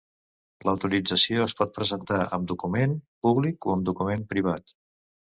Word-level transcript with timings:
L'autorització 0.67 1.43
es 1.49 1.53
pot 1.59 1.75
presentar 1.75 2.17
amb 2.37 2.47
document 2.51 2.95
públic 3.27 3.67
o 3.69 3.75
amb 3.75 3.85
document 3.91 4.25
privat. 4.33 4.75